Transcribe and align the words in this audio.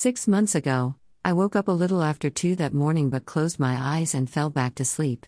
Six 0.00 0.28
months 0.28 0.54
ago, 0.54 0.94
I 1.24 1.32
woke 1.32 1.56
up 1.56 1.66
a 1.66 1.72
little 1.72 2.04
after 2.04 2.30
two 2.30 2.54
that 2.54 2.72
morning 2.72 3.10
but 3.10 3.26
closed 3.26 3.58
my 3.58 3.76
eyes 3.76 4.14
and 4.14 4.30
fell 4.30 4.48
back 4.48 4.76
to 4.76 4.84
sleep. 4.84 5.26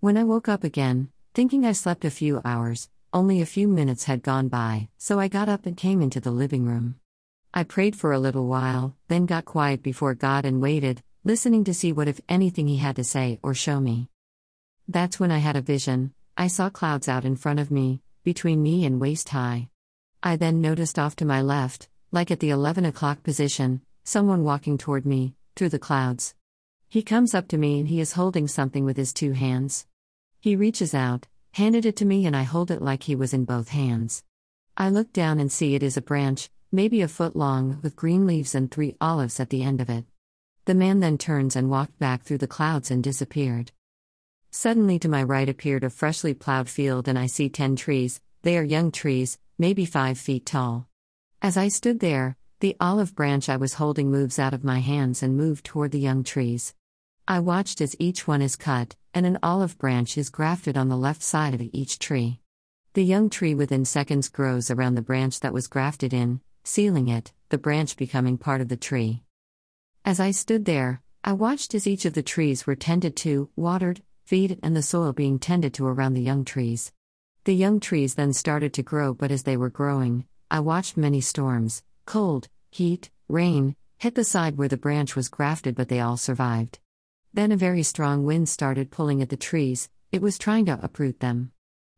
When 0.00 0.16
I 0.16 0.24
woke 0.24 0.48
up 0.48 0.64
again, 0.64 1.10
thinking 1.34 1.66
I 1.66 1.72
slept 1.72 2.02
a 2.02 2.10
few 2.10 2.40
hours, 2.42 2.88
only 3.12 3.42
a 3.42 3.52
few 3.54 3.68
minutes 3.68 4.04
had 4.04 4.22
gone 4.22 4.48
by, 4.48 4.88
so 4.96 5.20
I 5.20 5.28
got 5.28 5.50
up 5.50 5.66
and 5.66 5.76
came 5.76 6.00
into 6.00 6.18
the 6.18 6.30
living 6.30 6.64
room. 6.64 6.94
I 7.52 7.64
prayed 7.64 7.94
for 7.94 8.12
a 8.12 8.18
little 8.18 8.46
while, 8.46 8.96
then 9.08 9.26
got 9.26 9.44
quiet 9.44 9.82
before 9.82 10.14
God 10.14 10.46
and 10.46 10.62
waited, 10.62 11.02
listening 11.22 11.64
to 11.64 11.74
see 11.74 11.92
what, 11.92 12.08
if 12.08 12.18
anything, 12.26 12.68
He 12.68 12.78
had 12.78 12.96
to 12.96 13.04
say 13.04 13.38
or 13.42 13.52
show 13.52 13.80
me. 13.80 14.08
That's 14.88 15.20
when 15.20 15.30
I 15.30 15.44
had 15.44 15.56
a 15.56 15.60
vision. 15.60 16.14
I 16.38 16.46
saw 16.46 16.70
clouds 16.70 17.06
out 17.06 17.26
in 17.26 17.36
front 17.36 17.60
of 17.60 17.70
me, 17.70 18.00
between 18.24 18.62
me 18.62 18.86
and 18.86 18.98
waist 18.98 19.28
high. 19.28 19.68
I 20.22 20.36
then 20.36 20.62
noticed 20.62 20.98
off 20.98 21.16
to 21.16 21.26
my 21.26 21.42
left, 21.42 21.90
like 22.12 22.30
at 22.30 22.40
the 22.40 22.48
11 22.48 22.86
o'clock 22.86 23.22
position, 23.22 23.82
someone 24.08 24.44
walking 24.44 24.78
toward 24.78 25.04
me, 25.04 25.34
through 25.56 25.68
the 25.68 25.80
clouds. 25.80 26.32
He 26.88 27.02
comes 27.02 27.34
up 27.34 27.48
to 27.48 27.58
me 27.58 27.80
and 27.80 27.88
he 27.88 27.98
is 27.98 28.12
holding 28.12 28.46
something 28.46 28.84
with 28.84 28.96
his 28.96 29.12
two 29.12 29.32
hands. 29.32 29.84
He 30.38 30.54
reaches 30.54 30.94
out, 30.94 31.26
handed 31.54 31.84
it 31.84 31.96
to 31.96 32.04
me, 32.04 32.24
and 32.24 32.36
I 32.36 32.44
hold 32.44 32.70
it 32.70 32.80
like 32.80 33.02
he 33.02 33.16
was 33.16 33.34
in 33.34 33.44
both 33.44 33.70
hands. 33.70 34.22
I 34.76 34.90
look 34.90 35.12
down 35.12 35.40
and 35.40 35.50
see 35.50 35.74
it 35.74 35.82
is 35.82 35.96
a 35.96 36.02
branch, 36.02 36.50
maybe 36.70 37.02
a 37.02 37.08
foot 37.08 37.34
long, 37.34 37.80
with 37.82 37.96
green 37.96 38.28
leaves 38.28 38.54
and 38.54 38.70
three 38.70 38.94
olives 39.00 39.40
at 39.40 39.50
the 39.50 39.64
end 39.64 39.80
of 39.80 39.90
it. 39.90 40.04
The 40.66 40.74
man 40.76 41.00
then 41.00 41.18
turns 41.18 41.56
and 41.56 41.68
walked 41.68 41.98
back 41.98 42.22
through 42.22 42.38
the 42.38 42.46
clouds 42.46 42.92
and 42.92 43.02
disappeared. 43.02 43.72
Suddenly 44.52 45.00
to 45.00 45.08
my 45.08 45.24
right 45.24 45.48
appeared 45.48 45.82
a 45.82 45.90
freshly 45.90 46.32
plowed 46.32 46.68
field, 46.68 47.08
and 47.08 47.18
I 47.18 47.26
see 47.26 47.48
ten 47.48 47.74
trees, 47.74 48.20
they 48.42 48.56
are 48.56 48.62
young 48.62 48.92
trees, 48.92 49.36
maybe 49.58 49.84
five 49.84 50.16
feet 50.16 50.46
tall. 50.46 50.86
As 51.42 51.56
I 51.56 51.66
stood 51.66 51.98
there, 51.98 52.36
the 52.60 52.74
olive 52.80 53.14
branch 53.14 53.50
I 53.50 53.56
was 53.56 53.74
holding 53.74 54.10
moves 54.10 54.38
out 54.38 54.54
of 54.54 54.64
my 54.64 54.78
hands 54.78 55.22
and 55.22 55.36
moved 55.36 55.66
toward 55.66 55.92
the 55.92 56.00
young 56.00 56.24
trees. 56.24 56.74
I 57.28 57.38
watched 57.40 57.82
as 57.82 57.94
each 57.98 58.26
one 58.26 58.40
is 58.40 58.56
cut, 58.56 58.96
and 59.12 59.26
an 59.26 59.38
olive 59.42 59.76
branch 59.76 60.16
is 60.16 60.30
grafted 60.30 60.74
on 60.74 60.88
the 60.88 60.96
left 60.96 61.22
side 61.22 61.52
of 61.52 61.60
each 61.60 61.98
tree. 61.98 62.40
The 62.94 63.04
young 63.04 63.28
tree 63.28 63.54
within 63.54 63.84
seconds 63.84 64.30
grows 64.30 64.70
around 64.70 64.94
the 64.94 65.02
branch 65.02 65.40
that 65.40 65.52
was 65.52 65.66
grafted 65.66 66.14
in, 66.14 66.40
sealing 66.64 67.08
it, 67.08 67.34
the 67.50 67.58
branch 67.58 67.94
becoming 67.98 68.38
part 68.38 68.62
of 68.62 68.68
the 68.68 68.76
tree. 68.76 69.22
As 70.02 70.18
I 70.18 70.30
stood 70.30 70.64
there, 70.64 71.02
I 71.22 71.34
watched 71.34 71.74
as 71.74 71.86
each 71.86 72.06
of 72.06 72.14
the 72.14 72.22
trees 72.22 72.66
were 72.66 72.74
tended 72.74 73.16
to, 73.16 73.50
watered, 73.54 74.02
feed, 74.24 74.58
and 74.62 74.74
the 74.74 74.82
soil 74.82 75.12
being 75.12 75.38
tended 75.38 75.74
to 75.74 75.86
around 75.86 76.14
the 76.14 76.22
young 76.22 76.44
trees. 76.44 76.90
The 77.44 77.54
young 77.54 77.80
trees 77.80 78.14
then 78.14 78.32
started 78.32 78.72
to 78.74 78.82
grow, 78.82 79.12
but 79.12 79.30
as 79.30 79.42
they 79.42 79.58
were 79.58 79.68
growing, 79.68 80.24
I 80.50 80.60
watched 80.60 80.96
many 80.96 81.20
storms, 81.20 81.82
cold, 82.06 82.48
heat, 82.76 83.10
rain, 83.26 83.74
hit 83.96 84.14
the 84.14 84.22
side 84.22 84.58
where 84.58 84.68
the 84.68 84.76
branch 84.76 85.16
was 85.16 85.30
grafted, 85.30 85.74
but 85.74 85.88
they 85.88 85.98
all 85.98 86.18
survived. 86.18 86.78
Then 87.32 87.50
a 87.50 87.56
very 87.56 87.82
strong 87.82 88.24
wind 88.26 88.50
started 88.50 88.90
pulling 88.90 89.22
at 89.22 89.30
the 89.30 89.36
trees, 89.36 89.88
it 90.12 90.20
was 90.20 90.36
trying 90.36 90.66
to 90.66 90.78
uproot 90.82 91.20
them. 91.20 91.52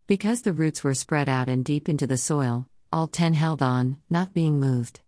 Because 0.06 0.42
the 0.42 0.52
roots 0.52 0.84
were 0.84 0.94
spread 0.94 1.28
out 1.28 1.48
and 1.48 1.64
deep 1.64 1.88
into 1.88 2.06
the 2.06 2.16
soil, 2.16 2.68
all 2.92 3.08
ten 3.08 3.34
held 3.34 3.60
on, 3.60 3.96
not 4.08 4.32
being 4.32 4.60
moved. 4.60 5.00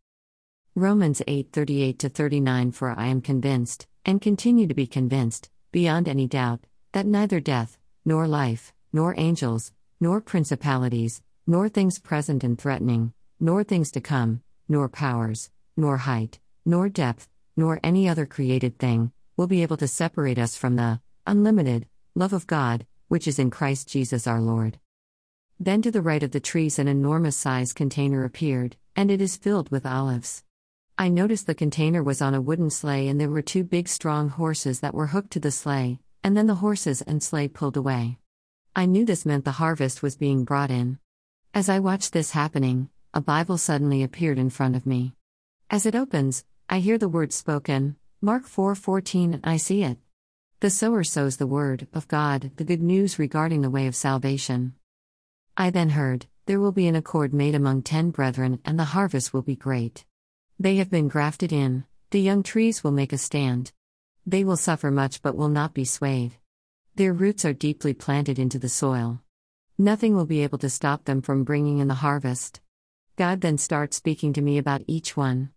Romans 0.74 1.22
8 1.28 1.52
38 1.52 2.02
39 2.14 2.72
For 2.72 2.90
I 2.90 3.06
am 3.06 3.20
convinced, 3.20 3.86
and 4.04 4.20
continue 4.20 4.66
to 4.66 4.74
be 4.74 4.88
convinced, 4.88 5.50
beyond 5.70 6.08
any 6.08 6.26
doubt, 6.26 6.64
that 6.92 7.06
neither 7.06 7.38
death, 7.38 7.78
nor 8.04 8.26
life, 8.26 8.72
nor 8.92 9.14
angels, 9.18 9.72
nor 10.00 10.20
principalities, 10.20 11.22
nor 11.46 11.68
things 11.68 12.00
present 12.00 12.42
and 12.42 12.58
threatening, 12.58 13.12
nor 13.38 13.62
things 13.62 13.92
to 13.92 14.00
come, 14.00 14.42
nor 14.68 14.88
powers, 14.88 15.50
nor 15.76 15.98
height, 15.98 16.38
nor 16.64 16.88
depth, 16.88 17.28
nor 17.56 17.80
any 17.82 18.08
other 18.08 18.26
created 18.26 18.78
thing, 18.78 19.12
will 19.36 19.46
be 19.46 19.62
able 19.62 19.76
to 19.76 19.88
separate 19.88 20.38
us 20.38 20.56
from 20.56 20.76
the 20.76 21.00
unlimited 21.26 21.86
love 22.14 22.32
of 22.32 22.46
God, 22.46 22.86
which 23.08 23.26
is 23.26 23.38
in 23.38 23.50
Christ 23.50 23.88
Jesus 23.88 24.26
our 24.26 24.40
Lord. 24.40 24.78
Then 25.58 25.82
to 25.82 25.90
the 25.90 26.02
right 26.02 26.22
of 26.22 26.30
the 26.30 26.40
trees, 26.40 26.78
an 26.78 26.88
enormous 26.88 27.36
sized 27.36 27.74
container 27.74 28.24
appeared, 28.24 28.76
and 28.96 29.10
it 29.10 29.20
is 29.20 29.36
filled 29.36 29.70
with 29.70 29.84
olives. 29.84 30.42
I 30.96 31.08
noticed 31.08 31.46
the 31.46 31.54
container 31.54 32.02
was 32.02 32.20
on 32.20 32.34
a 32.34 32.40
wooden 32.40 32.70
sleigh, 32.70 33.08
and 33.08 33.20
there 33.20 33.30
were 33.30 33.42
two 33.42 33.64
big 33.64 33.88
strong 33.88 34.28
horses 34.28 34.80
that 34.80 34.94
were 34.94 35.08
hooked 35.08 35.30
to 35.32 35.40
the 35.40 35.50
sleigh, 35.50 35.98
and 36.22 36.36
then 36.36 36.46
the 36.46 36.56
horses 36.56 37.02
and 37.02 37.22
sleigh 37.22 37.48
pulled 37.48 37.76
away. 37.76 38.18
I 38.76 38.86
knew 38.86 39.04
this 39.04 39.26
meant 39.26 39.44
the 39.44 39.52
harvest 39.52 40.02
was 40.02 40.16
being 40.16 40.44
brought 40.44 40.70
in. 40.70 40.98
As 41.52 41.68
I 41.68 41.78
watched 41.78 42.12
this 42.12 42.30
happening, 42.30 42.90
a 43.12 43.20
Bible 43.20 43.58
suddenly 43.58 44.02
appeared 44.02 44.38
in 44.38 44.50
front 44.50 44.76
of 44.76 44.86
me. 44.86 45.14
As 45.72 45.86
it 45.86 45.94
opens, 45.94 46.44
I 46.68 46.80
hear 46.80 46.98
the 46.98 47.08
word 47.08 47.32
spoken, 47.32 47.94
Mark 48.20 48.44
4:14, 48.44 49.34
and 49.34 49.46
I 49.46 49.56
see 49.56 49.84
it. 49.84 49.98
The 50.58 50.68
sower 50.68 51.04
sows 51.04 51.36
the 51.36 51.46
word 51.46 51.86
of 51.92 52.08
God, 52.08 52.50
the 52.56 52.64
good 52.64 52.82
news 52.82 53.20
regarding 53.20 53.62
the 53.62 53.70
way 53.70 53.86
of 53.86 53.94
salvation. 53.94 54.74
I 55.56 55.70
then 55.70 55.90
heard, 55.90 56.26
there 56.46 56.58
will 56.58 56.72
be 56.72 56.88
an 56.88 56.96
accord 56.96 57.32
made 57.32 57.54
among 57.54 57.82
10 57.82 58.10
brethren 58.10 58.58
and 58.64 58.80
the 58.80 58.96
harvest 58.96 59.32
will 59.32 59.42
be 59.42 59.54
great. 59.54 60.04
They 60.58 60.74
have 60.78 60.90
been 60.90 61.06
grafted 61.06 61.52
in, 61.52 61.84
the 62.10 62.20
young 62.20 62.42
trees 62.42 62.82
will 62.82 62.90
make 62.90 63.12
a 63.12 63.18
stand. 63.18 63.70
They 64.26 64.42
will 64.42 64.56
suffer 64.56 64.90
much 64.90 65.22
but 65.22 65.36
will 65.36 65.48
not 65.48 65.72
be 65.72 65.84
swayed. 65.84 66.32
Their 66.96 67.12
roots 67.12 67.44
are 67.44 67.52
deeply 67.52 67.94
planted 67.94 68.40
into 68.40 68.58
the 68.58 68.68
soil. 68.68 69.22
Nothing 69.78 70.16
will 70.16 70.26
be 70.26 70.42
able 70.42 70.58
to 70.58 70.68
stop 70.68 71.04
them 71.04 71.22
from 71.22 71.44
bringing 71.44 71.78
in 71.78 71.86
the 71.86 72.02
harvest. 72.02 72.60
God 73.14 73.40
then 73.40 73.56
starts 73.56 73.96
speaking 73.96 74.32
to 74.32 74.42
me 74.42 74.58
about 74.58 74.82
each 74.88 75.16
one. 75.16 75.52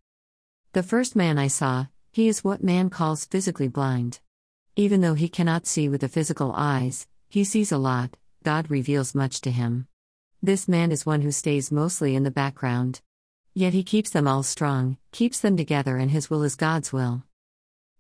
The 0.74 0.82
first 0.82 1.16
man 1.16 1.38
I 1.38 1.50
saw, 1.50 1.86
he 2.12 2.28
is 2.28 2.44
what 2.44 2.64
man 2.64 2.90
calls 2.90 3.26
physically 3.26 3.68
blind. 3.68 4.20
Even 4.76 5.02
though 5.02 5.14
he 5.14 5.30
cannot 5.30 5.68
see 5.68 5.88
with 5.88 6.02
the 6.02 6.10
physical 6.10 6.52
eyes, 6.56 7.08
he 7.30 7.44
sees 7.44 7.72
a 7.72 7.78
lot, 7.78 8.18
God 8.44 8.72
reveals 8.72 9.14
much 9.14 9.40
to 9.42 9.52
him. 9.52 9.88
This 10.42 10.68
man 10.68 10.92
is 10.92 11.06
one 11.06 11.22
who 11.22 11.32
stays 11.32 11.72
mostly 11.72 12.16
in 12.16 12.24
the 12.24 12.32
background. 12.32 13.02
Yet 13.54 13.74
he 13.74 13.84
keeps 13.84 14.10
them 14.10 14.28
all 14.28 14.42
strong, 14.42 14.98
keeps 15.12 15.40
them 15.40 15.56
together, 15.56 15.98
and 15.98 16.10
his 16.10 16.32
will 16.32 16.42
is 16.42 16.56
God's 16.56 16.92
will. 16.92 17.22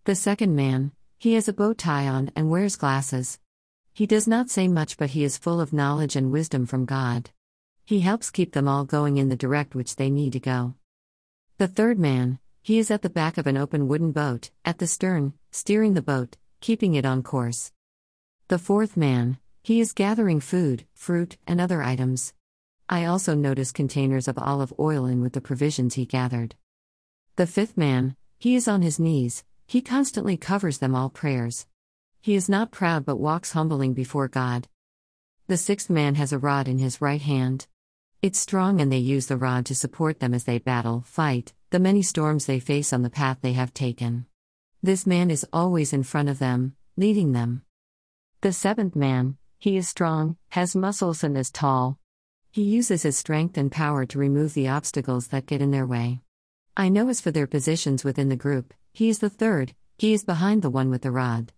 The 0.05 0.15
second 0.15 0.55
man, 0.55 0.93
he 1.19 1.35
has 1.35 1.47
a 1.47 1.53
bow 1.53 1.73
tie 1.73 2.07
on 2.07 2.31
and 2.35 2.49
wears 2.49 2.75
glasses. 2.75 3.37
He 3.93 4.07
does 4.07 4.27
not 4.27 4.49
say 4.49 4.67
much, 4.67 4.97
but 4.97 5.11
he 5.11 5.23
is 5.23 5.37
full 5.37 5.61
of 5.61 5.73
knowledge 5.73 6.15
and 6.15 6.31
wisdom 6.31 6.65
from 6.65 6.85
God. 6.85 7.29
He 7.85 7.99
helps 7.99 8.31
keep 8.31 8.53
them 8.53 8.67
all 8.67 8.83
going 8.83 9.17
in 9.17 9.29
the 9.29 9.35
direct 9.35 9.75
which 9.75 9.97
they 9.97 10.09
need 10.09 10.33
to 10.33 10.39
go. 10.39 10.73
The 11.59 11.67
third 11.67 11.99
man, 11.99 12.39
he 12.63 12.79
is 12.79 12.89
at 12.89 13.01
the 13.01 13.09
back 13.09 13.37
of 13.37 13.45
an 13.45 13.57
open 13.57 13.89
wooden 13.89 14.13
boat, 14.13 14.49
at 14.63 14.77
the 14.77 14.87
stern, 14.87 15.33
steering 15.51 15.93
the 15.93 16.01
boat, 16.01 16.37
keeping 16.61 16.95
it 16.95 17.05
on 17.05 17.21
course. 17.21 17.73
The 18.47 18.57
fourth 18.57 18.95
man, 18.95 19.37
he 19.61 19.81
is 19.81 19.91
gathering 19.91 20.39
food, 20.39 20.85
fruit, 20.93 21.37
and 21.45 21.59
other 21.59 21.83
items. 21.83 22.33
I 22.87 23.03
also 23.03 23.35
notice 23.35 23.73
containers 23.73 24.29
of 24.29 24.37
olive 24.37 24.73
oil 24.79 25.05
in 25.05 25.21
with 25.21 25.33
the 25.33 25.41
provisions 25.41 25.95
he 25.95 26.05
gathered. 26.05 26.55
The 27.35 27.47
fifth 27.47 27.75
man, 27.75 28.15
he 28.39 28.55
is 28.55 28.69
on 28.69 28.81
his 28.81 28.97
knees, 28.97 29.43
he 29.67 29.81
constantly 29.81 30.37
covers 30.37 30.77
them 30.77 30.95
all 30.95 31.09
prayers. 31.09 31.67
He 32.21 32.33
is 32.33 32.47
not 32.47 32.71
proud 32.71 33.03
but 33.05 33.17
walks 33.17 33.51
humbling 33.51 33.93
before 33.93 34.29
God. 34.29 34.69
The 35.47 35.57
sixth 35.57 35.89
man 35.89 36.15
has 36.15 36.31
a 36.31 36.39
rod 36.39 36.69
in 36.69 36.77
his 36.77 37.01
right 37.01 37.21
hand. 37.21 37.67
It's 38.23 38.39
strong, 38.39 38.79
and 38.79 38.89
they 38.89 38.99
use 38.99 39.27
the 39.27 39.35
rod 39.35 39.65
to 39.65 39.75
support 39.75 40.21
them 40.21 40.33
as 40.33 40.45
they 40.45 40.57
battle, 40.57 41.03
fight, 41.05 41.51
the 41.71 41.77
many 41.77 42.01
storms 42.01 42.45
they 42.45 42.61
face 42.61 42.93
on 42.93 43.01
the 43.01 43.09
path 43.09 43.39
they 43.41 43.51
have 43.51 43.73
taken. 43.73 44.27
This 44.81 45.05
man 45.05 45.29
is 45.29 45.45
always 45.51 45.91
in 45.91 46.03
front 46.03 46.29
of 46.29 46.39
them, 46.39 46.77
leading 46.95 47.33
them. 47.33 47.63
The 48.39 48.53
seventh 48.53 48.95
man, 48.95 49.35
he 49.59 49.75
is 49.75 49.89
strong, 49.89 50.37
has 50.51 50.73
muscles, 50.73 51.21
and 51.21 51.37
is 51.37 51.51
tall. 51.51 51.99
He 52.49 52.61
uses 52.61 53.03
his 53.03 53.17
strength 53.17 53.57
and 53.57 53.69
power 53.69 54.05
to 54.05 54.17
remove 54.17 54.53
the 54.53 54.69
obstacles 54.69 55.27
that 55.27 55.45
get 55.45 55.61
in 55.61 55.71
their 55.71 55.85
way. 55.85 56.21
I 56.77 56.87
know 56.87 57.09
as 57.09 57.19
for 57.19 57.31
their 57.31 57.45
positions 57.45 58.05
within 58.05 58.29
the 58.29 58.37
group, 58.37 58.73
he 58.93 59.09
is 59.09 59.19
the 59.19 59.29
third, 59.29 59.75
he 59.97 60.13
is 60.13 60.23
behind 60.23 60.61
the 60.61 60.69
one 60.69 60.89
with 60.89 61.01
the 61.01 61.11
rod. 61.11 61.51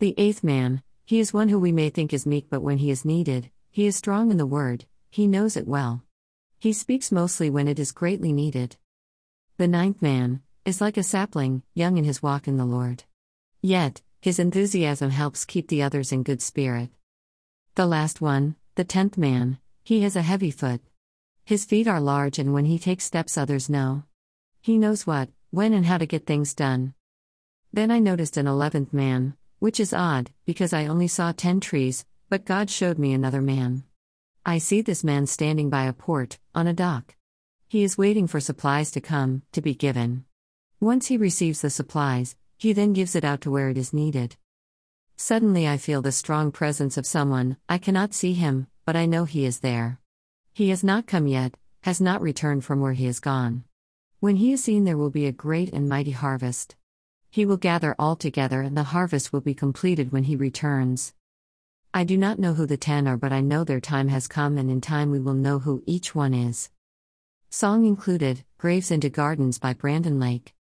The 0.00 0.14
eighth 0.18 0.44
man, 0.44 0.82
he 1.06 1.18
is 1.18 1.32
one 1.32 1.48
who 1.48 1.58
we 1.58 1.72
may 1.72 1.88
think 1.88 2.12
is 2.12 2.26
meek, 2.26 2.50
but 2.50 2.60
when 2.60 2.76
he 2.76 2.90
is 2.90 3.06
needed, 3.06 3.50
he 3.70 3.86
is 3.86 3.96
strong 3.96 4.30
in 4.30 4.36
the 4.36 4.44
word, 4.44 4.84
he 5.10 5.26
knows 5.26 5.56
it 5.56 5.66
well. 5.66 6.02
He 6.58 6.72
speaks 6.72 7.12
mostly 7.12 7.50
when 7.50 7.68
it 7.68 7.78
is 7.78 7.92
greatly 7.92 8.32
needed. 8.32 8.76
The 9.56 9.68
ninth 9.68 10.02
man 10.02 10.42
is 10.64 10.80
like 10.80 10.96
a 10.96 11.02
sapling, 11.02 11.62
young 11.74 11.96
in 11.96 12.04
his 12.04 12.22
walk 12.22 12.46
in 12.46 12.56
the 12.56 12.64
Lord. 12.64 13.04
Yet, 13.62 14.02
his 14.20 14.38
enthusiasm 14.38 15.10
helps 15.10 15.44
keep 15.44 15.68
the 15.68 15.82
others 15.82 16.12
in 16.12 16.22
good 16.22 16.42
spirit. 16.42 16.90
The 17.74 17.86
last 17.86 18.20
one, 18.20 18.56
the 18.74 18.84
tenth 18.84 19.16
man, 19.16 19.58
he 19.82 20.02
has 20.02 20.16
a 20.16 20.22
heavy 20.22 20.50
foot. 20.50 20.80
His 21.44 21.64
feet 21.64 21.88
are 21.88 22.00
large, 22.00 22.38
and 22.38 22.52
when 22.52 22.66
he 22.66 22.78
takes 22.78 23.04
steps, 23.04 23.38
others 23.38 23.70
know. 23.70 24.02
He 24.60 24.76
knows 24.76 25.06
what, 25.06 25.30
when, 25.50 25.72
and 25.72 25.86
how 25.86 25.98
to 25.98 26.06
get 26.06 26.26
things 26.26 26.54
done. 26.54 26.94
Then 27.72 27.90
I 27.90 27.98
noticed 27.98 28.36
an 28.36 28.46
eleventh 28.46 28.92
man, 28.92 29.36
which 29.58 29.80
is 29.80 29.94
odd, 29.94 30.30
because 30.44 30.72
I 30.72 30.86
only 30.86 31.08
saw 31.08 31.32
ten 31.32 31.60
trees, 31.60 32.04
but 32.28 32.44
God 32.44 32.68
showed 32.68 32.98
me 32.98 33.12
another 33.12 33.40
man. 33.40 33.84
I 34.48 34.56
see 34.56 34.80
this 34.80 35.04
man 35.04 35.26
standing 35.26 35.68
by 35.68 35.84
a 35.84 35.92
port, 35.92 36.38
on 36.54 36.66
a 36.66 36.72
dock. 36.72 37.14
He 37.66 37.82
is 37.82 37.98
waiting 37.98 38.26
for 38.26 38.40
supplies 38.40 38.90
to 38.92 39.00
come, 39.02 39.42
to 39.52 39.60
be 39.60 39.74
given. 39.74 40.24
Once 40.80 41.08
he 41.08 41.18
receives 41.18 41.60
the 41.60 41.68
supplies, 41.68 42.34
he 42.56 42.72
then 42.72 42.94
gives 42.94 43.14
it 43.14 43.24
out 43.24 43.42
to 43.42 43.50
where 43.50 43.68
it 43.68 43.76
is 43.76 43.92
needed. 43.92 44.36
Suddenly, 45.18 45.68
I 45.68 45.76
feel 45.76 46.00
the 46.00 46.12
strong 46.12 46.50
presence 46.50 46.96
of 46.96 47.04
someone, 47.04 47.58
I 47.68 47.76
cannot 47.76 48.14
see 48.14 48.32
him, 48.32 48.68
but 48.86 48.96
I 48.96 49.04
know 49.04 49.26
he 49.26 49.44
is 49.44 49.58
there. 49.58 50.00
He 50.54 50.70
has 50.70 50.82
not 50.82 51.06
come 51.06 51.26
yet, 51.26 51.54
has 51.82 52.00
not 52.00 52.22
returned 52.22 52.64
from 52.64 52.80
where 52.80 52.94
he 52.94 53.04
has 53.04 53.20
gone. 53.20 53.64
When 54.20 54.36
he 54.36 54.54
is 54.54 54.64
seen, 54.64 54.84
there 54.84 54.96
will 54.96 55.10
be 55.10 55.26
a 55.26 55.30
great 55.30 55.74
and 55.74 55.90
mighty 55.90 56.12
harvest. 56.12 56.74
He 57.28 57.44
will 57.44 57.58
gather 57.58 57.94
all 57.98 58.16
together, 58.16 58.62
and 58.62 58.74
the 58.74 58.94
harvest 58.94 59.30
will 59.30 59.42
be 59.42 59.52
completed 59.52 60.10
when 60.10 60.24
he 60.24 60.36
returns. 60.36 61.12
I 61.94 62.04
do 62.04 62.18
not 62.18 62.38
know 62.38 62.52
who 62.52 62.66
the 62.66 62.76
ten 62.76 63.08
are, 63.08 63.16
but 63.16 63.32
I 63.32 63.40
know 63.40 63.64
their 63.64 63.80
time 63.80 64.08
has 64.08 64.28
come, 64.28 64.58
and 64.58 64.70
in 64.70 64.80
time 64.80 65.10
we 65.10 65.18
will 65.18 65.34
know 65.34 65.58
who 65.58 65.82
each 65.86 66.14
one 66.14 66.34
is. 66.34 66.68
Song 67.48 67.86
included 67.86 68.44
Graves 68.58 68.90
into 68.90 69.08
Gardens 69.08 69.58
by 69.58 69.72
Brandon 69.72 70.20
Lake. 70.20 70.54